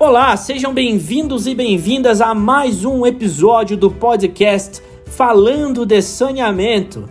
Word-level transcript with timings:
Olá, 0.00 0.36
sejam 0.36 0.72
bem-vindos 0.72 1.48
e 1.48 1.56
bem-vindas 1.56 2.20
a 2.20 2.32
mais 2.32 2.84
um 2.84 3.04
episódio 3.04 3.76
do 3.76 3.90
podcast 3.90 4.80
Falando 5.06 5.84
de 5.84 6.00
Saneamento. 6.00 7.10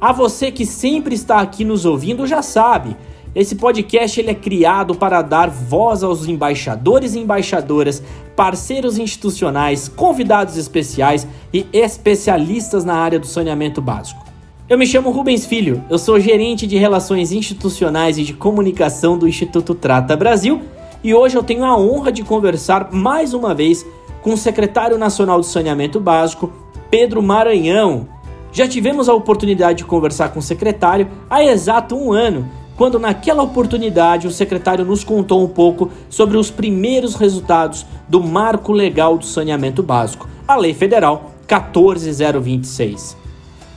A 0.00 0.10
você 0.10 0.50
que 0.50 0.66
sempre 0.66 1.14
está 1.14 1.38
aqui 1.38 1.64
nos 1.64 1.84
ouvindo 1.84 2.26
já 2.26 2.42
sabe, 2.42 2.96
esse 3.36 3.54
podcast 3.54 4.18
ele 4.18 4.32
é 4.32 4.34
criado 4.34 4.96
para 4.96 5.22
dar 5.22 5.48
voz 5.48 6.02
aos 6.02 6.26
embaixadores 6.26 7.14
e 7.14 7.20
embaixadoras, 7.20 8.02
parceiros 8.34 8.98
institucionais, 8.98 9.86
convidados 9.86 10.56
especiais 10.56 11.28
e 11.52 11.64
especialistas 11.72 12.84
na 12.84 12.96
área 12.96 13.20
do 13.20 13.28
saneamento 13.28 13.80
básico. 13.80 14.24
Eu 14.68 14.76
me 14.76 14.88
chamo 14.88 15.12
Rubens 15.12 15.46
Filho, 15.46 15.84
eu 15.88 15.98
sou 15.98 16.18
gerente 16.18 16.66
de 16.66 16.76
Relações 16.78 17.30
Institucionais 17.30 18.18
e 18.18 18.24
de 18.24 18.34
Comunicação 18.34 19.16
do 19.16 19.28
Instituto 19.28 19.72
Trata 19.72 20.16
Brasil 20.16 20.60
e 21.04 21.12
hoje 21.12 21.36
eu 21.36 21.42
tenho 21.42 21.64
a 21.64 21.78
honra 21.78 22.10
de 22.10 22.24
conversar 22.24 22.88
mais 22.90 23.34
uma 23.34 23.54
vez 23.54 23.84
com 24.22 24.32
o 24.32 24.38
secretário 24.38 24.96
nacional 24.96 25.38
de 25.38 25.46
saneamento 25.46 26.00
básico, 26.00 26.50
Pedro 26.90 27.22
Maranhão. 27.22 28.08
Já 28.50 28.66
tivemos 28.66 29.06
a 29.06 29.12
oportunidade 29.12 29.78
de 29.78 29.84
conversar 29.84 30.30
com 30.30 30.38
o 30.38 30.42
secretário 30.42 31.08
há 31.28 31.44
exato 31.44 31.94
um 31.94 32.10
ano, 32.10 32.48
quando 32.74 32.98
naquela 32.98 33.42
oportunidade 33.42 34.26
o 34.26 34.30
secretário 34.30 34.82
nos 34.82 35.04
contou 35.04 35.44
um 35.44 35.48
pouco 35.48 35.90
sobre 36.08 36.38
os 36.38 36.50
primeiros 36.50 37.16
resultados 37.16 37.84
do 38.08 38.22
Marco 38.22 38.72
Legal 38.72 39.18
do 39.18 39.26
Saneamento 39.26 39.82
Básico, 39.82 40.26
a 40.48 40.56
Lei 40.56 40.72
Federal 40.72 41.32
14026. 41.46 43.14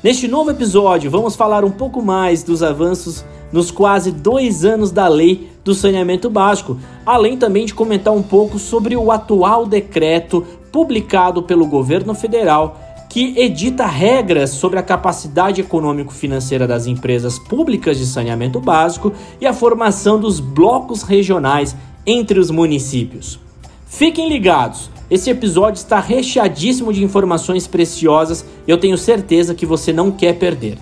Neste 0.02 0.30
novo 0.30 0.52
episódio, 0.52 1.12
vamos 1.12 1.36
falar 1.36 1.66
um 1.66 1.72
pouco 1.72 2.02
mais 2.02 2.42
dos 2.42 2.64
avanços 2.64 3.26
nos 3.52 3.72
quase 3.72 4.12
dois 4.12 4.66
anos 4.66 4.92
da 4.92 5.08
lei 5.08 5.50
do 5.64 5.74
saneamento 5.74 6.30
básico, 6.30 6.78
além 7.06 7.38
também 7.38 7.66
de 7.66 7.74
comentar 7.74 8.14
um 8.14 8.24
pouco 8.24 8.60
sobre 8.60 8.96
o 8.96 9.12
atual 9.12 9.66
decreto 9.66 10.46
publicado 10.72 11.44
pelo 11.44 11.66
governo 11.66 12.14
federal 12.14 12.82
que 13.10 13.40
edita 13.40 13.86
regras 13.86 14.52
sobre 14.52 14.78
a 14.78 14.84
capacidade 14.84 15.62
econômico-financeira 15.62 16.68
das 16.68 16.88
empresas 16.88 17.40
públicas 17.40 17.98
de 17.98 18.06
saneamento 18.06 18.60
básico 18.60 19.14
e 19.40 19.46
a 19.46 19.54
formação 19.54 20.20
dos 20.20 20.40
blocos 20.40 21.04
regionais 21.04 21.76
entre 22.06 22.40
os 22.40 22.52
municípios. 22.52 23.40
Fiquem 23.88 24.30
ligados, 24.30 24.92
esse 25.10 25.30
episódio 25.30 25.80
está 25.80 26.00
recheadíssimo 26.00 26.92
de 26.92 27.04
informações 27.04 27.66
preciosas 27.66 28.46
e 28.68 28.72
eu 28.72 28.78
tenho 28.78 28.98
certeza 28.98 29.56
que 29.56 29.66
você 29.66 29.94
não 29.94 30.12
quer 30.12 30.38
perder. 30.38 30.78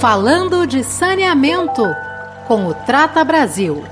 Falando 0.00 0.66
de 0.66 0.84
saneamento 0.84 1.82
com 2.46 2.66
o 2.66 2.74
Trata 2.74 3.24
Brasil. 3.24 3.82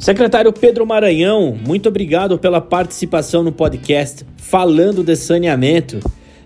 Secretário 0.00 0.52
Pedro 0.52 0.84
Maranhão, 0.84 1.56
muito 1.64 1.88
obrigado 1.88 2.36
pela 2.36 2.60
participação 2.60 3.44
no 3.44 3.52
podcast 3.52 4.26
Falando 4.36 5.04
de 5.04 5.14
Saneamento. 5.14 6.00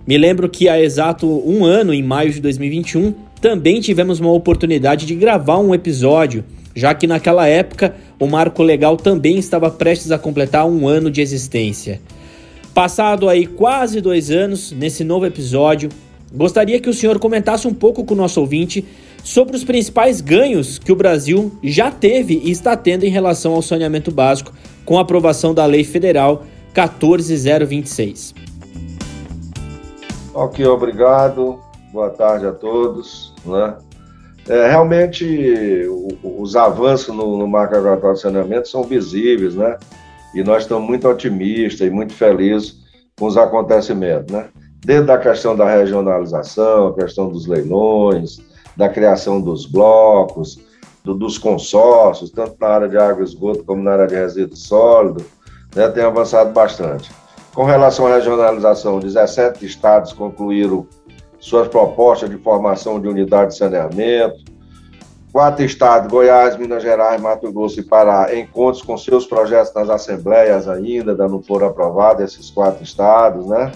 Me 0.06 0.18
lembro 0.18 0.46
que 0.46 0.68
há 0.68 0.78
exato 0.78 1.26
um 1.48 1.64
ano, 1.64 1.94
em 1.94 2.02
maio 2.02 2.30
de 2.30 2.42
2021, 2.42 3.14
também 3.40 3.80
tivemos 3.80 4.20
uma 4.20 4.32
oportunidade 4.32 5.06
de 5.06 5.14
gravar 5.14 5.58
um 5.58 5.74
episódio, 5.74 6.44
já 6.74 6.94
que 6.94 7.06
naquela 7.06 7.48
época 7.48 7.96
o 8.20 8.26
marco 8.26 8.62
legal 8.62 8.98
também 8.98 9.38
estava 9.38 9.70
prestes 9.70 10.12
a 10.12 10.18
completar 10.18 10.66
um 10.66 10.86
ano 10.86 11.10
de 11.10 11.22
existência. 11.22 12.02
Passado 12.76 13.26
aí 13.30 13.46
quase 13.46 14.02
dois 14.02 14.30
anos, 14.30 14.70
nesse 14.70 15.02
novo 15.02 15.24
episódio, 15.24 15.88
gostaria 16.30 16.78
que 16.78 16.90
o 16.90 16.92
senhor 16.92 17.18
comentasse 17.18 17.66
um 17.66 17.72
pouco 17.72 18.04
com 18.04 18.12
o 18.12 18.16
nosso 18.18 18.38
ouvinte 18.38 18.86
sobre 19.24 19.56
os 19.56 19.64
principais 19.64 20.20
ganhos 20.20 20.78
que 20.78 20.92
o 20.92 20.94
Brasil 20.94 21.50
já 21.64 21.90
teve 21.90 22.38
e 22.44 22.50
está 22.50 22.76
tendo 22.76 23.04
em 23.04 23.08
relação 23.08 23.54
ao 23.54 23.62
saneamento 23.62 24.10
básico 24.10 24.52
com 24.84 24.98
a 24.98 25.00
aprovação 25.00 25.54
da 25.54 25.64
Lei 25.64 25.84
Federal 25.84 26.44
14026. 26.74 28.34
Ok, 30.34 30.66
obrigado. 30.66 31.58
Boa 31.90 32.10
tarde 32.10 32.44
a 32.44 32.52
todos. 32.52 33.32
Né? 33.46 33.74
É, 34.50 34.68
realmente, 34.68 35.86
o, 35.88 36.42
os 36.42 36.54
avanços 36.54 37.16
no, 37.16 37.38
no 37.38 37.48
marco 37.48 37.74
de 38.12 38.20
saneamento 38.20 38.68
são 38.68 38.82
visíveis, 38.82 39.54
né? 39.54 39.78
E 40.34 40.42
nós 40.42 40.62
estamos 40.62 40.86
muito 40.86 41.08
otimistas 41.08 41.86
e 41.86 41.90
muito 41.90 42.12
felizes 42.12 42.76
com 43.18 43.26
os 43.26 43.36
acontecimentos, 43.36 44.32
né? 44.32 44.48
Desde 44.84 45.10
a 45.10 45.18
questão 45.18 45.56
da 45.56 45.68
regionalização, 45.68 46.88
a 46.88 46.94
questão 46.94 47.28
dos 47.28 47.46
leilões, 47.46 48.38
da 48.76 48.88
criação 48.88 49.40
dos 49.40 49.66
blocos, 49.66 50.58
do, 51.02 51.14
dos 51.14 51.38
consórcios, 51.38 52.30
tanto 52.30 52.56
na 52.60 52.68
área 52.68 52.88
de 52.88 52.96
água 52.96 53.22
e 53.22 53.24
esgoto 53.24 53.64
como 53.64 53.82
na 53.82 53.92
área 53.92 54.06
de 54.06 54.14
resíduo 54.14 54.56
sólido, 54.56 55.24
né, 55.74 55.88
tem 55.88 56.04
avançado 56.04 56.52
bastante. 56.52 57.10
Com 57.54 57.64
relação 57.64 58.06
à 58.06 58.16
regionalização, 58.16 59.00
17 59.00 59.64
estados 59.64 60.12
concluíram 60.12 60.86
suas 61.38 61.68
propostas 61.68 62.28
de 62.28 62.36
formação 62.36 63.00
de 63.00 63.08
unidade 63.08 63.52
de 63.52 63.58
saneamento, 63.58 64.55
Quatro 65.36 65.66
estados, 65.66 66.10
Goiás, 66.10 66.56
Minas 66.56 66.82
Gerais, 66.82 67.20
Mato 67.20 67.52
Grosso 67.52 67.78
e 67.78 67.82
Pará, 67.82 68.34
encontros 68.34 68.82
com 68.82 68.96
seus 68.96 69.26
projetos 69.26 69.70
nas 69.74 69.90
assembleias 69.90 70.66
ainda, 70.66 71.10
ainda 71.10 71.28
não 71.28 71.42
foram 71.42 71.66
aprovados 71.66 72.24
esses 72.24 72.50
quatro 72.50 72.82
estados, 72.82 73.46
né? 73.46 73.70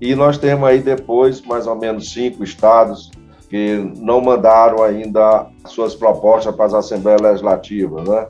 E 0.00 0.14
nós 0.14 0.38
temos 0.38 0.66
aí 0.66 0.78
depois 0.78 1.42
mais 1.42 1.66
ou 1.66 1.76
menos 1.76 2.10
cinco 2.14 2.42
estados 2.42 3.10
que 3.50 3.92
não 3.98 4.22
mandaram 4.22 4.82
ainda 4.82 5.44
suas 5.66 5.94
propostas 5.94 6.56
para 6.56 6.64
as 6.64 6.72
assembleias 6.72 7.20
legislativas, 7.20 8.08
né? 8.08 8.28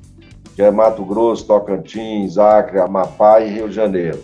Que 0.57 0.63
é 0.63 0.71
Mato 0.73 1.05
Grosso, 1.05 1.47
Tocantins, 1.47 2.37
Acre, 2.37 2.81
Amapá 2.81 3.39
e 3.43 3.49
Rio 3.49 3.69
de 3.69 3.77
Janeiro. 3.77 4.19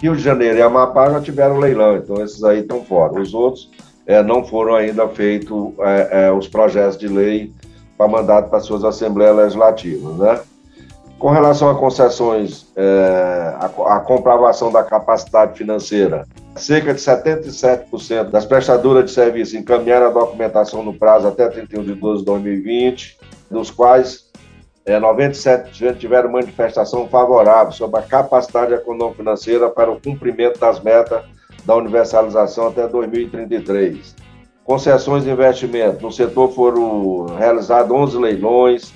Rio 0.00 0.14
de 0.14 0.22
Janeiro 0.22 0.56
e 0.56 0.62
Amapá 0.62 1.10
já 1.10 1.20
tiveram 1.20 1.58
leilão, 1.58 1.96
então 1.96 2.22
esses 2.22 2.44
aí 2.44 2.60
estão 2.60 2.80
fora. 2.84 3.20
Os 3.20 3.34
outros 3.34 3.68
é, 4.06 4.22
não 4.22 4.44
foram 4.44 4.76
ainda 4.76 5.08
feitos 5.08 5.72
é, 5.80 6.26
é, 6.26 6.32
os 6.32 6.46
projetos 6.46 6.96
de 6.96 7.08
lei 7.08 7.52
para 7.98 8.06
mandato 8.06 8.48
para 8.48 8.60
suas 8.60 8.84
assembleias 8.84 9.36
legislativas, 9.36 10.16
né? 10.16 10.40
Com 11.18 11.30
relação 11.30 11.68
a 11.68 11.74
concessões, 11.74 12.68
é, 12.76 13.56
a, 13.58 13.96
a, 13.96 14.00
comprovação 14.00 14.70
da 14.70 14.84
capacidade 14.84 15.58
financeira, 15.58 16.24
cerca 16.54 16.94
de 16.94 17.00
77% 17.00 18.30
das 18.30 18.46
prestadoras 18.46 19.06
de 19.06 19.10
serviço 19.10 19.56
encaminharam 19.56 20.06
a 20.06 20.10
documentação 20.10 20.84
no 20.84 20.94
prazo 20.94 21.26
até 21.26 21.48
31 21.48 21.82
de 21.82 21.94
12 21.96 22.20
de 22.20 22.26
2020, 22.26 23.18
dos 23.50 23.68
quais 23.68 24.30
é, 24.86 25.00
97% 25.00 25.98
tiveram 25.98 26.30
manifestação 26.30 27.08
favorável 27.08 27.72
sobre 27.72 27.98
a 27.98 28.02
capacidade 28.02 28.72
econômico-financeira 28.72 29.68
para 29.68 29.90
o 29.90 30.00
cumprimento 30.00 30.60
das 30.60 30.80
metas 30.80 31.24
da 31.66 31.74
universalização 31.74 32.68
até 32.68 32.86
2033 32.86 34.27
concessões 34.68 35.24
de 35.24 35.30
investimento. 35.30 36.02
No 36.02 36.12
setor 36.12 36.52
foram 36.52 37.24
realizados 37.38 37.90
11 37.90 38.18
leilões, 38.18 38.92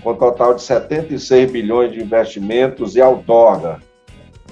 com 0.00 0.14
total 0.14 0.54
de 0.54 0.62
76 0.62 1.50
bilhões 1.50 1.92
de 1.92 2.00
investimentos 2.00 2.94
e 2.94 3.02
outorga 3.02 3.80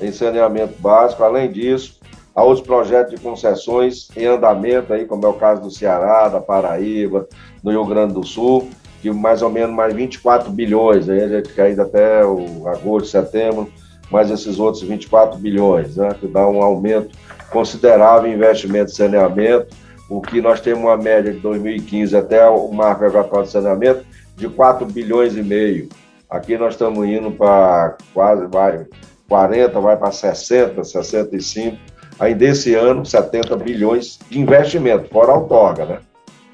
em 0.02 0.10
saneamento 0.10 0.74
básico. 0.80 1.22
Além 1.22 1.48
disso, 1.52 2.00
há 2.34 2.42
outros 2.42 2.66
projetos 2.66 3.14
de 3.14 3.20
concessões 3.20 4.08
em 4.16 4.26
andamento, 4.26 4.92
aí, 4.92 5.04
como 5.04 5.24
é 5.24 5.28
o 5.28 5.34
caso 5.34 5.62
do 5.62 5.70
Ceará, 5.70 6.26
da 6.26 6.40
Paraíba, 6.40 7.28
do 7.62 7.70
Rio 7.70 7.84
Grande 7.84 8.14
do 8.14 8.26
Sul, 8.26 8.68
que 9.00 9.12
mais 9.12 9.42
ou 9.42 9.50
menos 9.50 9.76
mais 9.76 9.94
24 9.94 10.50
bilhões, 10.50 11.08
aí 11.08 11.22
a 11.22 11.28
gente 11.28 11.54
quer 11.54 11.70
ir 11.70 11.80
até 11.80 12.26
o 12.26 12.66
agosto, 12.66 13.10
setembro, 13.10 13.70
mais 14.10 14.28
esses 14.28 14.58
outros 14.58 14.82
24 14.82 15.38
bilhões, 15.38 15.94
né, 15.94 16.16
que 16.18 16.26
dá 16.26 16.48
um 16.48 16.60
aumento 16.60 17.16
considerável 17.52 18.28
em 18.28 18.34
investimento 18.34 18.90
em 18.90 18.94
saneamento 18.94 19.83
o 20.16 20.22
que 20.22 20.40
nós 20.40 20.60
temos 20.60 20.84
uma 20.84 20.96
média 20.96 21.32
de 21.32 21.40
2015 21.40 22.16
até 22.16 22.48
o 22.48 22.70
marco 22.72 23.04
agrotório 23.04 23.46
de 23.46 23.50
saneamento 23.50 24.04
de 24.36 24.48
4 24.48 24.86
bilhões 24.86 25.36
e 25.36 25.42
meio. 25.42 25.88
Aqui 26.30 26.56
nós 26.56 26.74
estamos 26.74 27.04
indo 27.04 27.32
para 27.32 27.96
quase 28.12 28.46
vai 28.46 28.86
40, 29.28 29.80
vai 29.80 29.96
para 29.96 30.12
60, 30.12 30.84
65. 30.84 31.76
Aí 32.20 32.32
desse 32.32 32.74
ano, 32.74 33.04
70 33.04 33.56
bilhões 33.56 34.20
de 34.30 34.38
investimento, 34.38 35.08
fora 35.08 35.32
a 35.32 35.34
outorga, 35.34 35.84
né? 35.84 35.98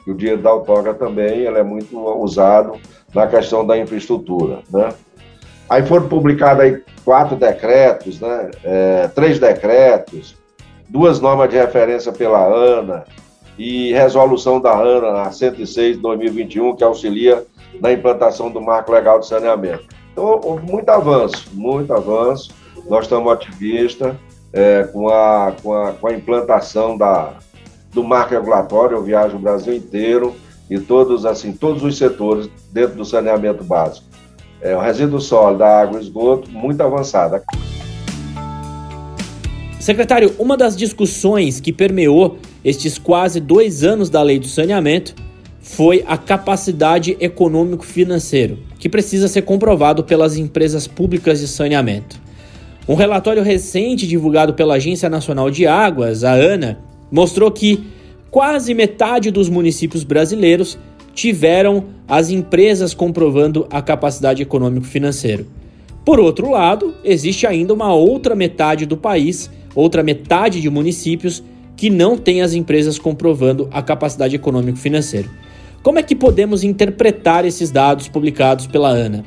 E 0.06 0.10
o 0.10 0.14
dinheiro 0.14 0.40
da 0.40 0.54
outorga 0.54 0.94
também 0.94 1.40
ele 1.40 1.58
é 1.58 1.62
muito 1.62 1.98
usado 1.98 2.80
na 3.14 3.26
questão 3.26 3.66
da 3.66 3.76
infraestrutura, 3.76 4.60
né? 4.72 4.88
Aí 5.68 5.84
foram 5.84 6.08
publicados 6.08 6.64
aí 6.64 6.82
quatro 7.04 7.36
decretos, 7.36 8.20
né? 8.20 8.50
É, 8.64 9.08
três 9.08 9.38
decretos, 9.38 10.34
duas 10.88 11.20
normas 11.20 11.50
de 11.50 11.56
referência 11.56 12.10
pela 12.10 12.42
ANA, 12.42 13.04
e 13.60 13.92
resolução 13.92 14.58
da 14.58 14.72
ANA, 14.72 15.20
a 15.20 15.30
106 15.30 15.96
de 15.96 16.02
2021, 16.02 16.74
que 16.74 16.82
auxilia 16.82 17.44
na 17.78 17.92
implantação 17.92 18.50
do 18.50 18.58
marco 18.58 18.90
legal 18.90 19.20
de 19.20 19.26
saneamento. 19.26 19.84
Então, 20.10 20.40
houve 20.42 20.64
muito 20.64 20.88
avanço, 20.88 21.50
muito 21.52 21.92
avanço. 21.92 22.54
Nós 22.88 23.04
estamos 23.04 23.30
otimistas 23.30 24.16
é, 24.50 24.84
com, 24.84 25.10
a, 25.10 25.54
com, 25.62 25.74
a, 25.74 25.92
com 25.92 26.06
a 26.06 26.14
implantação 26.14 26.96
da, 26.96 27.34
do 27.92 28.02
marco 28.02 28.32
regulatório. 28.32 28.96
Eu 28.96 29.02
viajo 29.02 29.36
o 29.36 29.38
Brasil 29.38 29.74
inteiro 29.74 30.34
e 30.70 30.78
todos 30.78 31.26
assim 31.26 31.52
todos 31.52 31.82
os 31.82 31.98
setores 31.98 32.48
dentro 32.72 32.96
do 32.96 33.04
saneamento 33.04 33.62
básico. 33.62 34.06
É, 34.62 34.74
o 34.74 34.80
resíduo 34.80 35.20
sólido, 35.20 35.64
água, 35.64 36.00
esgoto, 36.00 36.50
muito 36.50 36.80
avançada. 36.80 37.42
Secretário, 39.78 40.34
uma 40.38 40.56
das 40.56 40.74
discussões 40.74 41.60
que 41.60 41.74
permeou 41.74 42.38
estes 42.64 42.98
quase 42.98 43.40
dois 43.40 43.84
anos 43.84 44.10
da 44.10 44.22
lei 44.22 44.38
do 44.38 44.46
saneamento 44.46 45.14
foi 45.60 46.02
a 46.06 46.16
capacidade 46.16 47.16
econômico-financeiro, 47.20 48.58
que 48.78 48.88
precisa 48.88 49.28
ser 49.28 49.42
comprovado 49.42 50.02
pelas 50.04 50.36
empresas 50.36 50.86
públicas 50.86 51.40
de 51.40 51.48
saneamento. 51.48 52.20
Um 52.88 52.94
relatório 52.94 53.42
recente 53.42 54.06
divulgado 54.06 54.54
pela 54.54 54.74
Agência 54.74 55.08
Nacional 55.08 55.50
de 55.50 55.66
Águas, 55.66 56.24
a 56.24 56.32
ANA, 56.32 56.78
mostrou 57.10 57.50
que 57.50 57.84
quase 58.30 58.74
metade 58.74 59.30
dos 59.30 59.48
municípios 59.48 60.02
brasileiros 60.02 60.78
tiveram 61.14 61.86
as 62.08 62.30
empresas 62.30 62.94
comprovando 62.94 63.66
a 63.70 63.82
capacidade 63.82 64.42
econômico-financeiro. 64.42 65.46
Por 66.04 66.18
outro 66.18 66.50
lado, 66.50 66.94
existe 67.04 67.46
ainda 67.46 67.74
uma 67.74 67.94
outra 67.94 68.34
metade 68.34 68.86
do 68.86 68.96
país, 68.96 69.50
outra 69.74 70.02
metade 70.02 70.60
de 70.60 70.70
municípios 70.70 71.42
que 71.80 71.88
não 71.88 72.14
tem 72.14 72.42
as 72.42 72.52
empresas 72.52 72.98
comprovando 72.98 73.66
a 73.72 73.80
capacidade 73.80 74.36
econômico-financeira. 74.36 75.30
Como 75.82 75.98
é 75.98 76.02
que 76.02 76.14
podemos 76.14 76.62
interpretar 76.62 77.46
esses 77.46 77.70
dados 77.70 78.06
publicados 78.06 78.66
pela 78.66 78.90
ANA? 78.90 79.24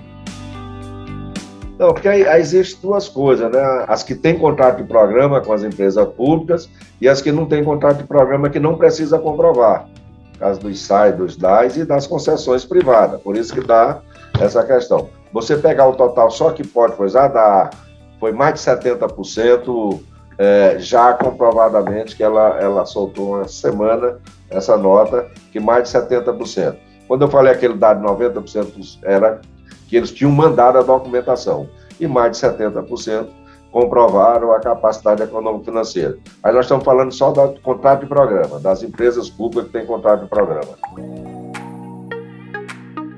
Não, 1.79 1.91
porque 1.91 2.07
aí, 2.07 2.27
aí 2.27 2.39
existem 2.39 2.79
duas 2.79 3.09
coisas, 3.09 3.51
né? 3.51 3.85
As 3.87 4.03
que 4.03 4.13
têm 4.13 4.37
contrato 4.37 4.77
de 4.77 4.83
programa 4.83 5.41
com 5.41 5.51
as 5.51 5.63
empresas 5.63 6.07
públicas 6.09 6.69
e 7.01 7.09
as 7.09 7.23
que 7.23 7.31
não 7.31 7.47
têm 7.47 7.63
contrato 7.63 7.97
de 7.97 8.03
programa 8.03 8.51
que 8.51 8.59
não 8.59 8.77
precisa 8.77 9.17
comprovar. 9.17 9.89
Caso 10.37 10.59
dos 10.59 10.79
SAI, 10.79 11.11
dos 11.11 11.35
DAIs 11.35 11.75
e 11.75 11.83
das 11.83 12.05
concessões 12.05 12.63
privadas. 12.63 13.19
Por 13.19 13.35
isso 13.35 13.51
que 13.51 13.65
dá 13.65 13.99
essa 14.39 14.63
questão. 14.63 15.09
Você 15.33 15.57
pegar 15.57 15.87
o 15.87 15.95
total 15.95 16.29
só 16.29 16.51
que 16.51 16.63
pode 16.63 16.95
coisar, 16.97 17.29
dá, 17.29 17.71
foi 18.19 18.31
mais 18.31 18.53
de 18.53 18.59
70% 18.59 20.12
é, 20.37 20.77
já 20.79 21.13
comprovadamente 21.13 22.15
que 22.15 22.23
ela, 22.23 22.59
ela 22.59 22.85
soltou 22.85 23.35
uma 23.35 23.47
semana 23.47 24.17
essa 24.49 24.77
nota, 24.77 25.27
que 25.51 25.59
mais 25.59 25.91
de 25.91 25.97
70%. 25.97 26.75
Quando 27.07 27.23
eu 27.23 27.27
falei 27.27 27.53
aquele 27.53 27.75
dado 27.75 28.01
de 28.01 28.07
90%, 28.07 28.99
era 29.03 29.41
que 29.87 29.97
eles 29.97 30.11
tinham 30.11 30.31
mandado 30.31 30.77
a 30.77 30.81
documentação. 30.81 31.67
E 31.99 32.07
mais 32.07 32.37
de 32.37 32.45
70% 32.45 33.27
comprovaram 33.71 34.51
a 34.51 34.59
capacidade 34.59 35.23
econômico-financeira. 35.23 36.17
Aí 36.43 36.53
nós 36.53 36.65
estamos 36.65 36.85
falando 36.85 37.11
só 37.11 37.31
do 37.31 37.59
contrato 37.61 38.01
de 38.01 38.05
programa, 38.05 38.59
das 38.59 38.83
empresas 38.83 39.29
públicas 39.29 39.65
que 39.65 39.77
têm 39.77 39.85
contrato 39.85 40.23
de 40.23 40.29
programa. 40.29 40.77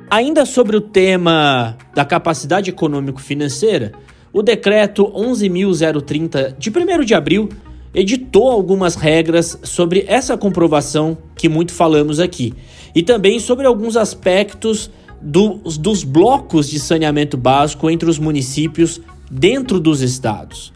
Ainda 0.10 0.46
sobre 0.46 0.78
o 0.78 0.82
tema 0.82 1.76
da 1.94 2.06
capacidade 2.06 2.70
econômico-financeira, 2.70 3.92
o 4.36 4.44
decreto 4.44 5.06
11.030 5.14 6.58
de 6.58 6.70
1 6.70 7.06
de 7.06 7.14
abril 7.14 7.48
editou 7.94 8.52
algumas 8.52 8.96
regras 8.96 9.58
sobre 9.64 10.04
essa 10.10 10.38
comprovação 10.38 11.18
que 11.38 11.48
muito 11.48 11.72
falamos 11.72 12.20
aqui 12.20 12.54
e 12.94 13.02
também 13.02 13.40
sobre 13.40 13.66
alguns 13.66 13.96
aspectos 13.96 14.92
dos, 15.22 15.78
dos 15.78 16.04
blocos 16.04 16.70
de 16.70 16.82
saneamento 16.82 17.38
básico 17.38 17.90
entre 17.90 18.10
os 18.10 18.20
municípios 18.20 19.00
dentro 19.32 19.80
dos 19.80 20.02
estados. 20.02 20.74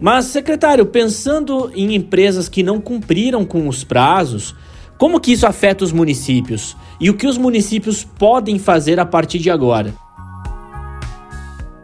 Mas, 0.00 0.26
secretário, 0.26 0.86
pensando 0.86 1.72
em 1.74 1.92
empresas 1.92 2.48
que 2.48 2.62
não 2.62 2.80
cumpriram 2.80 3.44
com 3.44 3.66
os 3.66 3.82
prazos, 3.82 4.54
como 4.96 5.18
que 5.18 5.32
isso 5.32 5.44
afeta 5.44 5.82
os 5.82 5.90
municípios? 5.90 6.76
E 7.00 7.10
o 7.10 7.14
que 7.14 7.26
os 7.26 7.36
municípios 7.36 8.04
podem 8.04 8.60
fazer 8.60 9.00
a 9.00 9.04
partir 9.04 9.40
de 9.40 9.50
agora? 9.50 9.92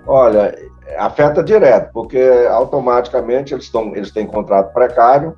Olha, 0.06 0.54
afeta 0.98 1.42
direto, 1.42 1.92
porque 1.92 2.20
automaticamente 2.50 3.54
eles, 3.54 3.64
estão, 3.64 3.94
eles 3.94 4.10
têm 4.10 4.26
contrato 4.26 4.72
precário 4.72 5.36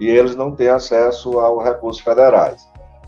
e 0.00 0.08
eles 0.08 0.36
não 0.36 0.54
têm 0.54 0.68
acesso 0.68 1.38
aos 1.38 1.64
recursos 1.64 2.02
federais. 2.02 2.60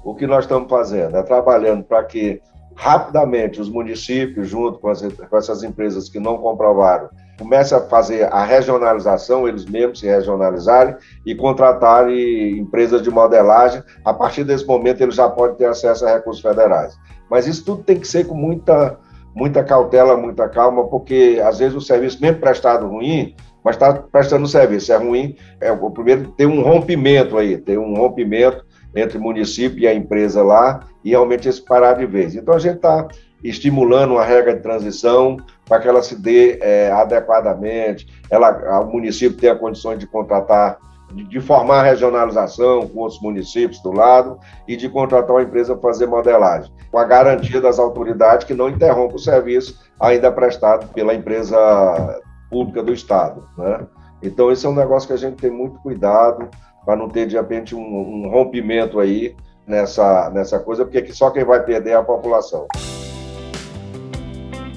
O 0.04 0.14
que 0.14 0.26
nós 0.26 0.44
estamos 0.44 0.68
fazendo 0.70 1.16
é 1.16 1.22
trabalhando 1.22 1.84
para 1.84 2.04
que 2.04 2.40
rapidamente 2.74 3.60
os 3.60 3.68
municípios, 3.68 4.48
junto 4.48 4.78
com, 4.78 4.88
as, 4.88 5.02
com 5.02 5.36
essas 5.36 5.64
empresas 5.64 6.08
que 6.08 6.20
não 6.20 6.38
comprovaram, 6.38 7.08
comecem 7.38 7.76
a 7.76 7.80
fazer 7.80 8.32
a 8.32 8.44
regionalização, 8.44 9.48
eles 9.48 9.64
mesmos 9.64 10.00
se 10.00 10.06
regionalizarem 10.06 10.96
e 11.26 11.34
contratarem 11.34 12.58
empresas 12.58 13.02
de 13.02 13.10
modelagem. 13.10 13.82
A 14.04 14.14
partir 14.14 14.44
desse 14.44 14.66
momento, 14.66 15.00
eles 15.00 15.16
já 15.16 15.28
podem 15.28 15.56
ter 15.56 15.66
acesso 15.66 16.06
a 16.06 16.14
recursos 16.14 16.42
federais. 16.42 16.96
Mas 17.30 17.46
isso 17.46 17.64
tudo 17.64 17.82
tem 17.82 17.98
que 17.98 18.06
ser 18.06 18.26
com 18.26 18.34
muita, 18.34 18.98
muita 19.38 19.62
cautela, 19.62 20.17
muita 20.17 20.49
calma, 20.49 20.88
porque 20.88 21.40
às 21.44 21.61
vezes 21.61 21.76
o 21.76 21.81
serviço, 21.81 22.20
mesmo 22.20 22.40
prestado 22.40 22.88
ruim, 22.88 23.37
mas 23.64 23.76
está 23.76 23.93
prestando 23.94 24.49
serviço, 24.49 24.93
é 24.93 24.96
ruim. 24.96 25.37
É, 25.61 25.70
o 25.70 25.90
primeiro 25.90 26.32
tem 26.32 26.46
um 26.46 26.61
rompimento 26.61 27.38
aí, 27.38 27.56
tem 27.56 27.79
um 27.79 27.94
rompimento 27.94 28.67
entre 28.96 29.17
o 29.17 29.23
município 29.23 29.79
e 29.79 29.87
a 29.87 29.94
empresa 29.94 30.43
lá, 30.43 30.81
e 31.05 31.11
realmente 31.11 31.49
esse 31.49 31.64
parar 31.64 31.93
de 31.93 32.05
vez. 32.05 32.35
Então 32.35 32.52
a 32.52 32.58
gente 32.58 32.76
está 32.76 33.06
estimulando 33.44 34.14
uma 34.14 34.25
regra 34.25 34.55
de 34.56 34.61
transição 34.61 35.37
para 35.64 35.81
que 35.81 35.87
ela 35.87 36.02
se 36.02 36.17
dê 36.17 36.58
é, 36.61 36.90
adequadamente, 36.90 38.08
ela, 38.29 38.81
o 38.81 38.90
município 38.90 39.38
tenha 39.38 39.55
condições 39.55 40.00
de 40.00 40.06
contratar, 40.08 40.79
de, 41.12 41.40
formar 41.40 41.82
regionalização 41.82 42.87
com 42.87 43.00
outros 43.00 43.20
municípios 43.20 43.81
do 43.81 43.93
lado 43.93 44.38
e 44.66 44.76
de 44.76 44.88
contratar 44.88 45.31
uma 45.31 45.43
empresa 45.43 45.75
para 45.75 45.90
fazer 45.90 46.06
modelagem, 46.06 46.70
com 46.90 46.99
a 46.99 47.05
garantia 47.05 47.60
das 47.60 47.78
autoridades 47.78 48.46
que 48.46 48.55
não 48.55 48.69
interrompa 48.69 49.16
o 49.16 49.19
serviço 49.19 49.78
ainda 49.99 50.31
prestado 50.31 50.88
pela 50.93 51.14
empresa 51.14 52.20
pública 52.50 52.82
do 52.82 52.93
Estado. 52.93 53.43
Né? 53.56 53.87
Então, 54.22 54.50
esse 54.50 54.66
é 54.66 54.69
um 54.69 54.75
negócio 54.75 55.06
que 55.06 55.14
a 55.14 55.19
gente 55.19 55.37
tem 55.37 55.50
muito 55.50 55.78
cuidado, 55.81 56.49
para 56.84 56.96
não 56.96 57.08
ter 57.08 57.26
de 57.26 57.37
repente 57.37 57.75
um, 57.75 57.81
um, 57.81 58.31
rompimento 58.31 58.99
aí 58.99 59.37
nessa, 59.66 60.31
nessa 60.31 60.58
coisa, 60.58 60.84
porque 60.84 61.12
só 61.12 61.31
quem 61.31 61.44
vai 61.44 61.62
perder 61.62 61.90
é 61.90 61.94
a 61.94 62.02
população. 62.02 62.66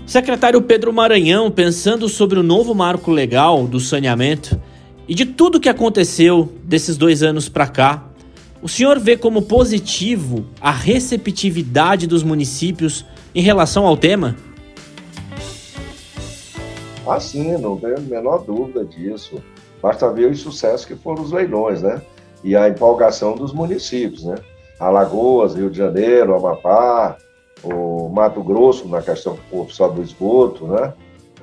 Secretário 0.05 0.61
Pedro 0.61 0.91
Maranhão, 0.91 1.49
pensando 1.49 2.09
sobre 2.09 2.37
o 2.37 2.43
novo 2.43 2.75
marco 2.75 3.11
legal 3.11 3.65
do 3.65 3.79
saneamento 3.79 4.59
e 5.11 5.13
de 5.13 5.25
tudo 5.25 5.59
que 5.59 5.67
aconteceu 5.67 6.47
desses 6.63 6.95
dois 6.95 7.21
anos 7.21 7.49
para 7.49 7.67
cá, 7.67 8.01
o 8.63 8.69
senhor 8.69 8.97
vê 8.97 9.17
como 9.17 9.41
positivo 9.41 10.45
a 10.61 10.71
receptividade 10.71 12.07
dos 12.07 12.23
municípios 12.23 13.05
em 13.35 13.41
relação 13.41 13.85
ao 13.85 13.97
tema? 13.97 14.37
Ah, 17.05 17.19
sim, 17.19 17.57
não 17.57 17.75
tenho 17.75 17.97
a 17.97 17.99
menor 17.99 18.45
dúvida 18.45 18.85
disso. 18.85 19.43
Basta 19.81 20.09
ver 20.13 20.31
os 20.31 20.39
sucessos 20.39 20.85
que 20.85 20.95
foram 20.95 21.23
os 21.23 21.33
leilões, 21.33 21.81
né? 21.81 22.01
E 22.41 22.55
a 22.55 22.69
empolgação 22.69 23.35
dos 23.35 23.51
municípios, 23.51 24.23
né? 24.23 24.35
Alagoas, 24.79 25.55
Rio 25.55 25.69
de 25.69 25.77
Janeiro, 25.77 26.33
Amapá, 26.33 27.17
o 27.61 28.07
Mato 28.07 28.41
Grosso, 28.41 28.87
na 28.87 29.01
questão 29.01 29.37
oficial 29.51 29.91
do 29.91 30.01
esgoto, 30.01 30.67
né? 30.67 30.93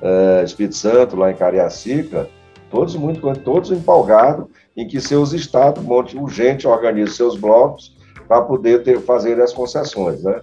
É, 0.01 0.43
Espírito 0.43 0.75
Santo, 0.75 1.15
lá 1.15 1.29
em 1.29 1.35
Cariacica, 1.35 2.27
todos 2.69 2.95
muito, 2.95 3.21
todos 3.41 3.71
empolgados 3.71 4.45
em 4.75 4.87
que 4.87 4.99
seus 5.01 5.33
estados, 5.33 5.83
monte 5.83 6.17
urgente, 6.17 6.67
organizem 6.67 7.15
seus 7.15 7.35
blocos 7.37 7.97
para 8.27 8.41
poder 8.41 8.83
ter, 8.83 8.99
fazer 9.01 9.41
as 9.41 9.53
concessões, 9.53 10.23
né? 10.23 10.41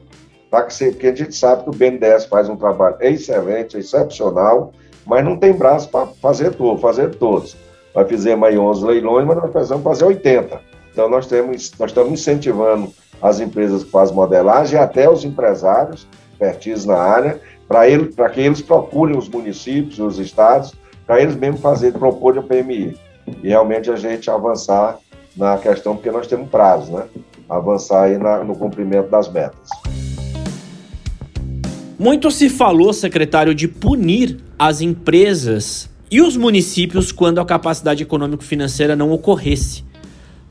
Para 0.51 0.65
que 0.65 1.07
a 1.07 1.15
gente 1.15 1.35
sabe 1.35 1.65
que 1.65 1.71
o 1.71 1.73
BNDES 1.73 2.27
faz 2.27 2.49
um 2.49 2.57
trabalho 2.57 2.97
excelente, 3.01 3.77
excepcional, 3.77 4.73
mas 5.05 5.25
não 5.25 5.37
tem 5.37 5.53
braço 5.53 5.89
para 5.89 6.07
fazer 6.07 6.55
tudo, 6.55 6.81
fazer 6.81 7.15
todos. 7.17 7.57
Nós 7.95 8.09
fizemos 8.09 8.49
aí 8.49 8.59
11 8.59 8.85
leilões, 8.85 9.27
mas 9.27 9.37
nós 9.37 9.51
precisamos 9.51 9.85
fazer 9.85 10.05
80. 10.05 10.61
Então, 10.93 11.09
nós, 11.09 11.27
temos, 11.27 11.73
nós 11.79 11.91
estamos 11.91 12.13
incentivando 12.13 12.93
as 13.21 13.41
empresas 13.41 13.85
que 13.85 13.91
fazem 13.91 14.15
modelagem 14.15 14.79
até 14.79 15.09
os 15.09 15.25
empresários 15.25 16.07
expertise 16.37 16.87
na 16.87 16.99
área, 16.99 17.41
para 17.67 17.89
ele, 17.89 18.13
que 18.33 18.41
eles 18.41 18.63
procurem 18.63 19.17
os 19.17 19.29
municípios, 19.29 19.99
os 19.99 20.19
estados, 20.19 20.75
para 21.07 21.23
eles 21.23 21.37
mesmos 21.37 21.61
fazer, 21.61 21.93
propor 21.93 22.37
o 22.37 22.43
PMI. 22.43 22.97
E 23.43 23.49
realmente 23.49 23.91
a 23.91 23.97
gente 23.97 24.31
avançar 24.31 24.99
na 25.37 25.57
questão, 25.59 25.95
porque 25.95 26.11
nós 26.11 26.27
temos 26.27 26.49
prazo, 26.49 26.93
né? 26.93 27.05
Avançar 27.49 28.05
aí 28.05 28.19
na, 28.19 28.43
no 28.43 28.57
cumprimento 28.57 29.09
das 29.09 29.31
metas. 29.31 29.69
Muito 31.99 32.31
se 32.31 32.49
falou, 32.49 32.93
secretário, 32.93 33.55
de 33.55 33.69
punir 33.69 34.39
as 34.59 34.81
empresas 34.81 35.89
e 36.11 36.21
os 36.21 36.37
municípios 36.37 37.11
quando 37.11 37.41
a 37.41 37.45
capacidade 37.45 38.03
econômico-financeira 38.03 38.95
não 38.95 39.13
ocorresse. 39.13 39.85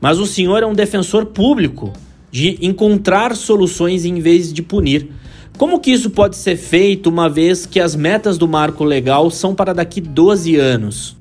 Mas 0.00 0.18
o 0.18 0.26
senhor 0.26 0.62
é 0.62 0.66
um 0.66 0.74
defensor 0.74 1.26
público 1.26 1.92
de 2.30 2.58
encontrar 2.60 3.34
soluções 3.36 4.04
em 4.04 4.20
vez 4.20 4.52
de 4.52 4.62
punir. 4.62 5.10
Como 5.58 5.80
que 5.80 5.90
isso 5.90 6.10
pode 6.10 6.36
ser 6.36 6.56
feito 6.56 7.08
uma 7.08 7.30
vez 7.30 7.64
que 7.64 7.80
as 7.80 7.96
metas 7.96 8.36
do 8.36 8.46
marco 8.46 8.84
legal 8.84 9.30
são 9.30 9.54
para 9.54 9.72
daqui 9.72 10.02
12 10.02 10.56
anos? 10.56 11.16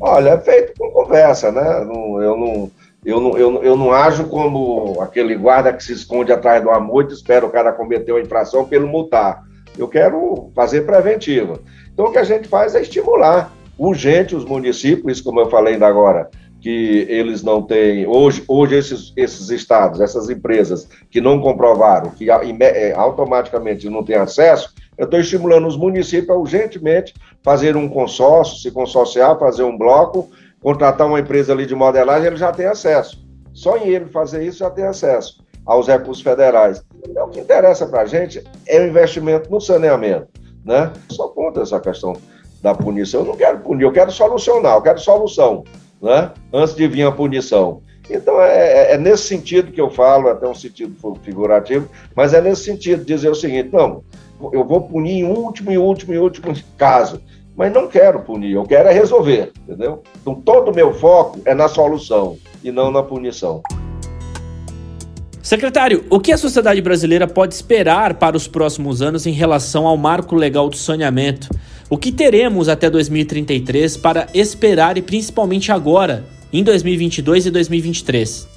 Olha, 0.00 0.30
é 0.30 0.38
feito 0.38 0.72
com 0.78 0.90
conversa, 0.90 1.52
né? 1.52 1.80
Eu 1.82 2.36
não, 2.36 2.70
Eu 3.04 3.20
não, 3.20 3.38
eu, 3.38 3.62
eu 3.62 3.76
não 3.76 3.92
ajo 3.92 4.24
como 4.24 5.00
aquele 5.02 5.36
guarda 5.36 5.72
que 5.72 5.84
se 5.84 5.92
esconde 5.92 6.32
atrás 6.32 6.62
do 6.62 6.70
amor 6.70 7.06
e 7.10 7.12
espera 7.12 7.44
o 7.44 7.50
cara 7.50 7.72
cometer 7.72 8.10
uma 8.10 8.20
infração 8.22 8.64
pelo 8.64 8.88
multar. 8.88 9.42
Eu 9.76 9.86
quero 9.86 10.50
fazer 10.54 10.86
preventiva. 10.86 11.60
Então, 11.92 12.06
o 12.06 12.10
que 12.10 12.18
a 12.18 12.24
gente 12.24 12.48
faz 12.48 12.74
é 12.74 12.80
estimular 12.80 13.52
urgente 13.78 14.34
os 14.34 14.46
municípios, 14.46 15.20
como 15.20 15.40
eu 15.40 15.50
falei 15.50 15.74
ainda 15.74 15.86
agora, 15.86 16.30
que 16.66 17.06
eles 17.08 17.44
não 17.44 17.62
têm. 17.62 18.08
Hoje, 18.08 18.42
hoje 18.48 18.74
esses, 18.74 19.12
esses 19.16 19.50
estados, 19.50 20.00
essas 20.00 20.28
empresas 20.28 20.88
que 21.08 21.20
não 21.20 21.40
comprovaram, 21.40 22.10
que 22.10 22.28
é, 22.28 22.92
automaticamente 22.92 23.88
não 23.88 24.02
têm 24.02 24.16
acesso, 24.16 24.74
eu 24.98 25.04
estou 25.04 25.20
estimulando 25.20 25.68
os 25.68 25.76
municípios 25.76 26.28
a 26.28 26.34
urgentemente 26.34 27.14
fazer 27.40 27.76
um 27.76 27.88
consórcio, 27.88 28.58
se 28.58 28.72
consorciar, 28.72 29.38
fazer 29.38 29.62
um 29.62 29.78
bloco, 29.78 30.28
contratar 30.60 31.06
uma 31.06 31.20
empresa 31.20 31.52
ali 31.52 31.66
de 31.66 31.74
modelagem, 31.76 32.26
ele 32.26 32.36
já 32.36 32.50
tem 32.50 32.66
acesso. 32.66 33.24
Só 33.52 33.76
em 33.76 33.86
ele 33.86 34.06
fazer 34.06 34.42
isso 34.42 34.58
já 34.58 34.68
tem 34.68 34.86
acesso 34.86 35.44
aos 35.64 35.86
recursos 35.86 36.24
federais. 36.24 36.82
Então, 37.08 37.26
o 37.26 37.30
que 37.30 37.38
interessa 37.38 37.86
para 37.86 38.00
a 38.02 38.06
gente 38.06 38.42
é 38.66 38.80
o 38.80 38.88
investimento 38.88 39.48
no 39.52 39.60
saneamento. 39.60 40.26
Né? 40.64 40.92
Só 41.12 41.28
conta 41.28 41.60
essa 41.60 41.78
questão 41.78 42.14
da 42.60 42.74
punição. 42.74 43.20
Eu 43.20 43.26
não 43.28 43.36
quero 43.36 43.60
punir, 43.60 43.84
eu 43.84 43.92
quero 43.92 44.10
solucionar, 44.10 44.74
eu 44.74 44.82
quero 44.82 44.98
solução 44.98 45.62
né? 46.00 46.30
antes 46.52 46.74
de 46.74 46.86
vir 46.86 47.04
a 47.04 47.12
punição. 47.12 47.82
Então, 48.08 48.40
é, 48.40 48.92
é, 48.92 48.94
é, 48.94 48.98
nesse 48.98 49.24
sentido 49.24 49.72
que 49.72 49.80
eu 49.80 49.90
falo, 49.90 50.28
até 50.28 50.46
um 50.46 50.54
sentido 50.54 50.94
figurativo, 51.22 51.88
mas 52.14 52.32
é 52.32 52.40
nesse 52.40 52.64
sentido, 52.64 53.04
dizer 53.04 53.30
o 53.30 53.34
seguinte: 53.34 53.70
não, 53.72 54.04
eu 54.52 54.64
vou 54.64 54.82
punir 54.82 55.20
em 55.20 55.24
último, 55.24 55.72
em 55.72 55.78
último, 55.78 56.14
em 56.14 56.18
último 56.18 56.54
caso, 56.76 57.20
mas 57.56 57.72
não 57.72 57.88
quero 57.88 58.20
punir, 58.20 58.52
eu 58.52 58.64
quero 58.64 58.88
é 58.88 58.92
resolver, 58.92 59.52
entendeu? 59.62 60.02
Então, 60.20 60.34
todo 60.34 60.70
o 60.70 60.74
meu 60.74 60.92
foco 60.92 61.40
é 61.44 61.54
na 61.54 61.68
solução 61.68 62.36
e 62.62 62.70
não 62.70 62.90
na 62.90 63.02
punição. 63.02 63.62
Secretário, 65.46 66.04
o 66.10 66.18
que 66.18 66.32
a 66.32 66.36
sociedade 66.36 66.80
brasileira 66.80 67.24
pode 67.24 67.54
esperar 67.54 68.14
para 68.14 68.36
os 68.36 68.48
próximos 68.48 69.00
anos 69.00 69.28
em 69.28 69.30
relação 69.30 69.86
ao 69.86 69.96
marco 69.96 70.34
legal 70.34 70.68
do 70.68 70.74
saneamento? 70.74 71.48
O 71.88 71.96
que 71.96 72.10
teremos 72.10 72.68
até 72.68 72.90
2033 72.90 73.96
para 73.96 74.26
esperar 74.34 74.98
e 74.98 75.02
principalmente 75.02 75.70
agora, 75.70 76.24
em 76.52 76.64
2022 76.64 77.46
e 77.46 77.50
2023? 77.52 78.48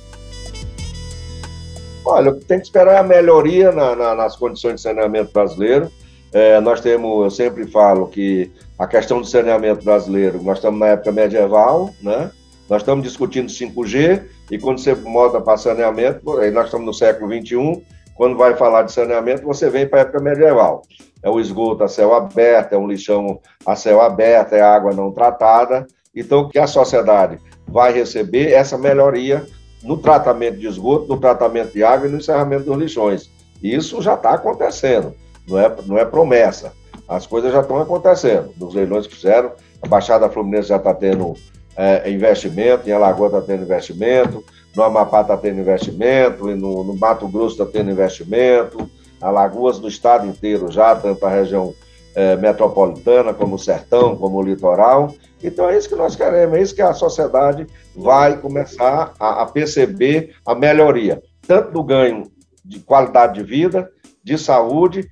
Olha, 2.03 2.34
tem 2.48 2.58
que 2.58 2.65
esperar 2.65 2.98
a 2.98 3.03
melhoria 3.03 3.72
na, 3.72 3.96
na, 3.96 4.15
nas 4.15 4.36
condições 4.36 4.77
de 4.77 4.81
saneamento 4.81 5.31
brasileiro. 5.31 5.91
É, 6.34 6.60
nós 6.60 6.81
temos, 6.81 7.24
eu 7.24 7.29
sempre 7.29 7.67
falo 7.67 8.08
que 8.08 8.50
a 8.79 8.88
questão 8.88 9.22
do 9.22 9.27
saneamento 9.27 9.86
brasileiro, 9.86 10.41
nós 10.41 10.58
estamos 10.58 10.79
na 10.79 10.88
época 10.88 11.12
medieval, 11.12 11.93
né? 12.01 12.31
Nós 12.67 12.81
estamos 12.81 13.03
discutindo 13.03 13.48
5G 13.48 14.24
e 14.50 14.58
quando 14.58 14.79
você 14.79 14.96
moda 14.96 15.39
para 15.41 15.58
saneamento, 15.58 16.22
nós 16.25 16.65
estamos 16.65 16.86
no 16.86 16.94
século 16.94 17.29
21, 17.29 17.82
quando 18.15 18.38
vai 18.38 18.56
falar 18.56 18.84
de 18.84 18.91
saneamento, 18.91 19.44
você 19.44 19.70
vem 19.70 19.88
para 19.88 20.00
a 20.00 20.01
época 20.01 20.20
medieval 20.20 20.82
é 21.22 21.29
o 21.29 21.39
esgoto 21.39 21.84
a 21.84 21.88
céu 21.88 22.13
aberto, 22.13 22.74
é 22.74 22.77
um 22.77 22.88
lixão 22.88 23.39
a 23.65 23.75
céu 23.75 24.01
aberto, 24.01 24.53
é 24.53 24.62
água 24.62 24.94
não 24.94 25.12
tratada. 25.12 25.86
Então, 26.15 26.50
que 26.50 26.58
a 26.58 26.68
sociedade 26.68 27.39
vai 27.68 27.94
receber 27.94 28.51
essa 28.51 28.77
melhoria 28.77 29.46
no 29.84 29.98
tratamento 29.98 30.58
de 30.58 30.68
esgoto, 30.68 31.08
no 31.08 31.20
tratamento 31.20 31.74
de 31.74 31.84
água 31.84 32.08
e 32.08 32.12
no 32.12 32.18
encerramento 32.18 32.65
dos 32.65 32.77
lixões. 32.77 33.29
Isso 33.62 34.01
já 34.01 34.15
está 34.15 34.34
acontecendo, 34.34 35.13
não 35.48 35.60
é, 35.60 35.75
não 35.86 35.98
é 35.98 36.06
promessa. 36.06 36.74
As 37.08 37.25
coisas 37.25 37.51
já 37.51 37.62
estão 37.62 37.79
acontecendo. 37.79 38.53
Nos 38.58 38.74
leilões 38.74 39.08
que 39.08 39.15
fizeram, 39.15 39.51
a 39.82 39.88
Baixada 39.88 40.29
Fluminense 40.29 40.70
já 40.70 40.77
está 40.77 40.94
tendo 40.94 41.34
é, 41.79 42.12
investimento, 42.12 42.89
em 42.89 42.91
Alagoas 42.91 43.31
está 43.31 43.41
tendo 43.41 43.63
investimento, 43.63 44.43
no 44.75 44.83
Amapá 44.83 45.21
está 45.21 45.38
tendo 45.38 45.62
investimento, 45.62 46.48
no, 46.48 46.83
no 46.83 46.93
Mato 46.93 47.25
Grosso 47.25 47.53
está 47.53 47.65
tendo 47.65 47.89
investimento, 47.89 48.91
Alagoas 49.21 49.79
do 49.79 49.88
estado 49.88 50.27
inteiro 50.27 50.69
já, 50.69 50.93
tanto 50.93 51.25
a 51.25 51.29
região 51.29 51.74
é, 52.13 52.36
metropolitana, 52.36 53.33
como 53.33 53.55
o 53.55 53.59
sertão, 53.59 54.13
como 54.17 54.39
o 54.39 54.41
litoral. 54.41 55.13
Então 55.41 55.69
é 55.69 55.77
isso 55.77 55.88
que 55.88 55.95
nós 55.95 56.17
queremos, 56.17 56.57
é 56.57 56.62
isso 56.62 56.75
que 56.75 56.81
a 56.81 56.93
sociedade 56.93 57.65
vai 57.95 58.38
começar 58.38 59.13
a, 59.17 59.43
a 59.43 59.45
perceber 59.45 60.36
a 60.45 60.53
melhoria, 60.53 61.24
tanto 61.48 61.71
do 61.71 61.81
ganho 61.81 62.24
de 62.63 62.81
qualidade 62.81 63.36
de 63.36 63.43
vida, 63.43 63.89
de 64.21 64.38
saúde 64.38 65.09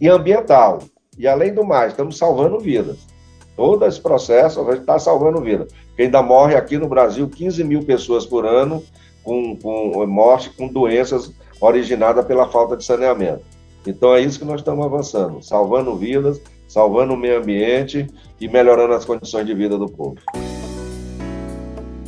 e 0.00 0.08
ambiental. 0.08 0.80
E 1.16 1.28
além 1.28 1.54
do 1.54 1.64
mais, 1.64 1.92
estamos 1.92 2.18
salvando 2.18 2.58
vidas. 2.58 3.13
Todo 3.56 3.84
esse 3.86 4.00
processo 4.00 4.60
a 4.60 4.64
gente 4.72 4.80
está 4.80 4.98
salvando 4.98 5.40
vidas. 5.40 5.72
Porque 5.88 6.02
ainda 6.02 6.22
morre 6.22 6.56
aqui 6.56 6.76
no 6.76 6.88
Brasil 6.88 7.28
15 7.28 7.62
mil 7.64 7.84
pessoas 7.84 8.26
por 8.26 8.44
ano 8.44 8.82
com, 9.22 9.56
com 9.56 10.06
morte 10.06 10.50
com 10.50 10.68
doenças 10.68 11.32
originada 11.60 12.22
pela 12.22 12.48
falta 12.48 12.76
de 12.76 12.84
saneamento. 12.84 13.42
Então 13.86 14.14
é 14.14 14.20
isso 14.20 14.38
que 14.38 14.44
nós 14.44 14.60
estamos 14.60 14.84
avançando, 14.84 15.42
salvando 15.42 15.94
vidas, 15.96 16.40
salvando 16.66 17.14
o 17.14 17.16
meio 17.16 17.38
ambiente 17.38 18.06
e 18.40 18.48
melhorando 18.48 18.94
as 18.94 19.04
condições 19.04 19.46
de 19.46 19.54
vida 19.54 19.78
do 19.78 19.86
povo. 19.86 20.16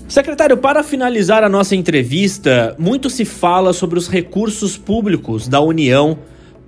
Secretário, 0.08 0.56
para 0.56 0.82
finalizar 0.82 1.44
a 1.44 1.48
nossa 1.48 1.76
entrevista, 1.76 2.74
muito 2.78 3.10
se 3.10 3.24
fala 3.24 3.72
sobre 3.72 3.98
os 3.98 4.08
recursos 4.08 4.78
públicos 4.78 5.48
da 5.48 5.60
União 5.60 6.18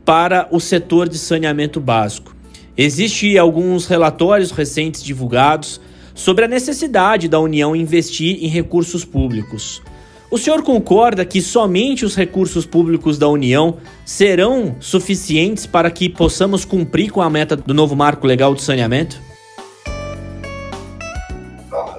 para 0.05 0.49
o 0.51 0.61
setor 0.61 1.09
de 1.09 1.19
saneamento 1.19 1.81
básico. 1.81 2.38
Existem 2.81 3.37
alguns 3.37 3.89
relatórios 3.89 4.53
recentes 4.53 5.03
divulgados 5.03 5.81
sobre 6.15 6.45
a 6.45 6.49
necessidade 6.49 7.27
da 7.27 7.41
União 7.41 7.75
investir 7.75 8.39
em 8.41 8.47
recursos 8.47 9.05
públicos. 9.05 9.83
O 10.31 10.39
senhor 10.39 10.63
concorda 10.63 11.25
que 11.25 11.43
somente 11.43 12.05
os 12.05 12.15
recursos 12.15 12.65
públicos 12.65 13.19
da 13.19 13.27
União 13.27 13.79
serão 14.05 14.77
suficientes 14.79 15.67
para 15.67 15.91
que 15.91 16.09
possamos 16.09 16.65
cumprir 16.65 17.11
com 17.11 17.21
a 17.21 17.29
meta 17.29 17.57
do 17.57 17.75
novo 17.75 17.97
marco 17.97 18.29
legal 18.29 18.55
de 18.55 18.63
saneamento? 18.63 19.21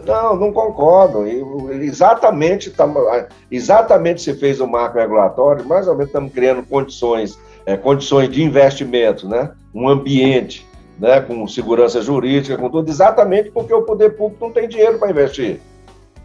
Não, 0.08 0.38
não 0.38 0.54
concordo. 0.54 1.26
Exatamente, 1.74 2.74
exatamente 3.52 4.22
se 4.22 4.34
fez 4.34 4.62
o 4.62 4.68
marco 4.68 4.98
regulatório, 4.98 5.68
mais 5.68 5.90
ou 5.90 5.94
menos 5.94 6.08
estamos 6.08 6.32
criando 6.32 6.64
condições, 6.64 7.38
é, 7.66 7.76
condições 7.76 8.30
de 8.30 8.42
investimento, 8.42 9.28
né? 9.28 9.52
um 9.74 9.88
ambiente 9.88 10.69
né? 11.00 11.22
com 11.22 11.48
segurança 11.48 12.02
jurídica, 12.02 12.58
com 12.58 12.70
tudo, 12.70 12.90
exatamente 12.90 13.50
porque 13.52 13.74
o 13.74 13.84
poder 13.84 14.16
público 14.16 14.46
não 14.46 14.54
tem 14.54 14.68
dinheiro 14.68 15.00
para 15.00 15.10
investir 15.10 15.60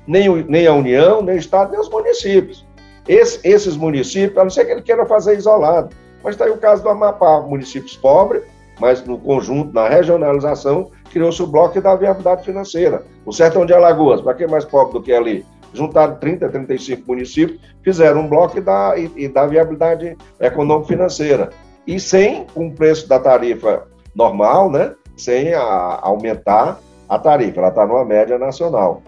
nem, 0.07 0.29
nem 0.45 0.67
a 0.67 0.73
União, 0.73 1.23
nem 1.23 1.37
o 1.37 1.39
Estado, 1.39 1.73
nem 1.73 1.81
os 1.81 1.89
municípios. 1.89 2.65
Esse, 3.07 3.41
esses 3.47 3.77
municípios, 3.77 4.37
a 4.39 4.43
não 4.43 4.51
ser 4.51 4.65
que 4.65 4.73
ele 4.73 4.83
queira 4.83 5.05
fazer 5.07 5.37
isolado, 5.37 5.95
mas 6.23 6.35
está 6.35 6.47
aí 6.47 6.51
o 6.51 6.59
caso 6.59 6.83
do 6.83 6.89
Amapá, 6.89 7.41
municípios 7.41 7.97
pobres, 7.97 8.43
mas 8.81 9.05
no 9.05 9.19
conjunto, 9.19 9.73
na 9.73 9.89
regionalização, 9.89 10.91
criou-se 11.13 11.43
o 11.43 11.47
bloco 11.47 11.81
da 11.81 11.95
viabilidade 11.95 12.45
financeira. 12.45 13.05
O 13.25 13.33
Sertão 13.33 13.65
de 13.65 13.73
Alagoas, 13.73 14.21
para 14.21 14.35
quem 14.35 14.47
é 14.47 14.51
mais 14.51 14.65
pobre 14.65 14.95
do 14.95 15.03
que 15.03 15.13
ali? 15.13 15.45
Juntaram 15.73 16.17
30, 16.17 16.49
35 16.49 17.03
municípios, 17.07 17.61
fizeram 17.83 18.23
um 18.23 18.29
bloco 18.29 18.57
e 18.59 19.01
e, 19.17 19.25
e 19.25 19.49
viabilidade 19.49 20.17
econômico-financeira. 20.41 21.51
E 21.87 22.01
sem 22.01 22.47
um 22.57 22.71
preço 22.71 23.09
da 23.09 23.19
tarifa 23.19 23.87
normal, 24.15 24.71
né? 24.71 24.95
sem 25.17 25.55
a, 25.55 26.01
aumentar 26.03 26.81
a 27.09 27.19
tarifa, 27.19 27.61
ela 27.61 27.69
está 27.69 27.87
numa 27.87 28.05
média 28.05 28.39
nacional 28.39 29.03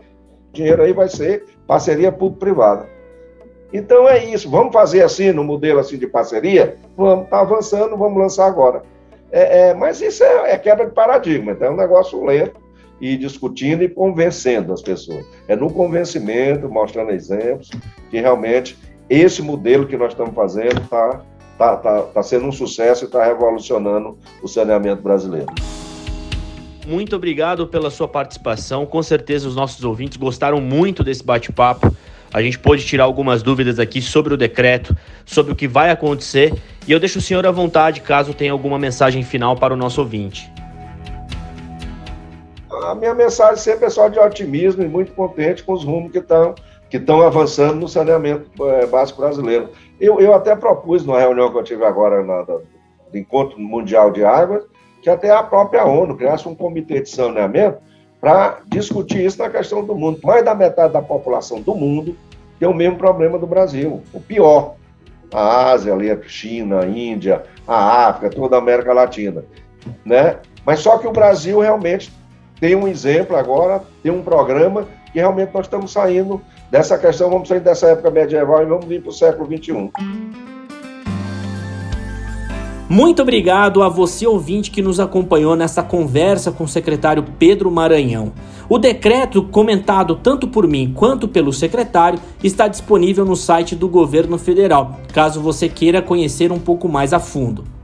dinheiro 0.57 0.83
aí 0.83 0.93
vai 0.93 1.09
ser 1.09 1.45
parceria 1.67 2.11
público-privada. 2.11 2.87
Então 3.73 4.09
é 4.09 4.25
isso, 4.25 4.49
vamos 4.49 4.73
fazer 4.73 5.03
assim, 5.03 5.33
no 5.33 5.45
modelo 5.45 5.79
assim 5.79 5.99
de 5.99 6.07
parceria? 6.07 6.77
Vamos, 6.97 7.29
tá 7.29 7.41
avançando, 7.41 7.97
vamos 7.97 8.19
lançar 8.19 8.47
agora. 8.47 8.83
É, 9.31 9.69
é, 9.69 9.75
mas 9.75 10.01
isso 10.01 10.25
é, 10.25 10.53
é, 10.53 10.59
quebra 10.59 10.87
de 10.87 10.93
paradigma, 10.93 11.53
então 11.53 11.69
é 11.69 11.71
um 11.71 11.77
negócio 11.77 12.25
lento 12.25 12.61
e 13.01 13.17
discutindo 13.17 13.83
e 13.83 13.89
convencendo 13.89 14.73
as 14.73 14.81
pessoas. 14.81 15.27
É 15.47 15.55
no 15.55 15.71
convencimento, 15.71 16.69
mostrando 16.69 17.11
exemplos, 17.11 17.71
que 18.11 18.21
realmente 18.21 18.79
esse 19.11 19.43
modelo 19.43 19.87
que 19.87 19.97
nós 19.97 20.13
estamos 20.13 20.35
fazendo 20.35 20.81
está 20.81 21.23
tá, 21.59 21.77
tá, 21.77 22.03
tá 22.03 22.23
sendo 22.23 22.47
um 22.47 22.53
sucesso 22.53 23.05
e 23.05 23.07
está 23.07 23.25
revolucionando 23.25 24.19
o 24.43 24.49
saneamento 24.49 25.03
brasileiro 25.03 25.53
muito 26.87 27.17
obrigado 27.17 27.67
pela 27.67 27.91
sua 27.91 28.07
participação. 28.07 28.87
Com 28.87 29.03
certeza 29.03 29.49
os 29.49 29.57
nossos 29.57 29.85
ouvintes 29.85 30.17
gostaram 30.17 30.61
muito 30.61 31.03
desse 31.03 31.23
bate-papo. 31.23 31.95
A 32.33 32.41
gente 32.41 32.59
pôde 32.59 32.85
tirar 32.85 33.05
algumas 33.05 33.43
dúvidas 33.43 33.79
aqui 33.79 34.01
sobre 34.01 34.35
o 34.35 34.37
decreto, 34.37 34.97
sobre 35.25 35.53
o 35.53 35.57
que 35.57 35.67
vai 35.67 35.91
acontecer, 35.91 36.55
e 36.87 36.93
eu 36.93 37.01
deixo 37.01 37.19
o 37.19 37.23
senhor 37.23 37.47
à 37.47 37.51
vontade 37.51 38.01
caso 38.01 38.35
tenha 38.35 38.53
alguma 38.53 38.79
mensagem 38.79 39.23
final 39.23 39.57
para 39.57 39.75
o 39.75 39.77
nosso 39.77 40.01
ouvinte. 40.01 40.51
A 42.83 42.95
minha 42.95 43.15
mensagem 43.15 43.57
sempre 43.57 43.87
é 43.87 43.91
só 43.91 44.09
de 44.09 44.19
otimismo 44.19 44.83
e 44.83 44.89
muito 44.89 45.13
contente 45.13 45.63
com 45.63 45.73
os 45.73 45.83
rumos 45.83 46.13
que 46.13 46.19
estão 46.19 46.55
que 46.89 46.99
estão 46.99 47.21
avançando 47.21 47.81
no 47.81 47.89
saneamento 47.89 48.49
é, 48.65 48.87
básico 48.87 49.21
brasileiro. 49.21 49.71
Eu, 50.01 50.21
eu 50.21 50.35
até 50.35 50.55
propus 50.55 51.05
numa 51.05 51.21
reunião 51.21 51.51
que 51.51 51.59
eu 51.59 51.63
tive 51.63 51.85
agora 51.85 52.23
na, 52.23 52.43
do 52.43 52.63
Encontro 53.15 53.59
Mundial 53.59 54.11
de 54.11 54.25
Águas, 54.25 54.65
que 55.03 55.09
até 55.09 55.31
a 55.31 55.43
própria 55.43 55.85
ONU 55.85 56.17
criasse 56.17 56.49
um 56.49 56.55
comitê 56.55 57.01
de 57.01 57.09
saneamento 57.09 57.79
para 58.21 58.61
discutir 58.67 59.25
isso 59.25 59.39
na 59.39 59.49
questão 59.49 59.85
do 59.85 59.95
mundo. 59.95 60.19
Mais 60.23 60.45
da 60.45 60.55
metade 60.55 60.93
da 60.93 61.03
população 61.03 61.61
do 61.61 61.75
mundo 61.75 62.17
tem 62.59 62.69
o 62.69 62.75
mesmo 62.75 62.97
problema 62.97 63.39
do 63.39 63.47
Brasil, 63.47 64.03
o 64.13 64.21
pior. 64.21 64.75
A 65.33 65.71
Ásia, 65.73 65.93
ali, 65.93 66.11
a 66.11 66.23
China, 66.23 66.81
a 66.81 66.87
Índia, 66.87 67.43
a 67.67 68.09
África, 68.09 68.31
toda 68.31 68.57
a 68.57 68.59
América 68.59 68.93
Latina, 68.93 69.45
né? 70.05 70.39
Mas 70.65 70.81
só 70.81 70.99
que 70.99 71.07
o 71.07 71.13
Brasil 71.13 71.61
realmente 71.61 72.13
tem 72.61 72.75
um 72.75 72.87
exemplo 72.87 73.37
agora, 73.37 73.83
tem 74.03 74.13
um 74.13 74.23
programa 74.23 74.87
que 75.13 75.19
realmente 75.19 75.53
nós 75.53 75.67
estamos 75.67 75.93
saindo 75.93 76.41
dessa 76.71 76.99
questão, 76.99 77.31
vamos 77.31 77.49
sair 77.49 77.61
dessa 77.61 77.89
época 77.89 78.11
medieval 78.11 78.63
e 78.63 78.67
vamos 78.67 78.87
vir 78.87 79.01
para 79.01 79.11
o 79.11 79.13
século 79.13 79.47
XXI. 79.47 79.91
Muito 82.89 83.21
obrigado 83.21 83.83
a 83.83 83.89
você 83.89 84.27
ouvinte 84.29 84.71
que 84.71 84.81
nos 84.81 85.01
acompanhou 85.01 85.57
nessa 85.57 85.83
conversa 85.83 86.53
com 86.53 86.65
o 86.65 86.69
secretário 86.69 87.25
Pedro 87.37 87.69
Maranhão. 87.69 88.33
O 88.69 88.79
decreto, 88.79 89.43
comentado 89.43 90.15
tanto 90.17 90.47
por 90.47 90.69
mim 90.69 90.93
quanto 90.95 91.27
pelo 91.27 91.53
secretário, 91.53 92.21
está 92.45 92.69
disponível 92.69 93.25
no 93.25 93.35
site 93.35 93.75
do 93.75 93.89
governo 93.89 94.39
federal, 94.39 95.01
caso 95.13 95.41
você 95.41 95.69
queira 95.69 96.01
conhecer 96.01 96.53
um 96.53 96.61
pouco 96.61 96.89
mais 96.89 97.13
a 97.13 97.19
fundo. 97.19 97.76